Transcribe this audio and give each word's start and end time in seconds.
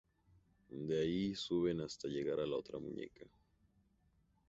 De 0.87 0.99
ahí 0.99 1.35
suben 1.35 1.79
hasta 1.81 2.07
llegar 2.07 2.39
a 2.39 2.47
la 2.47 2.55
otra 2.55 2.79
muñeca. 2.79 3.23